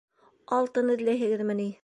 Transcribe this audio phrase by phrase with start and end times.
[0.57, 1.73] —Алтын эҙләйһегеҙме ни?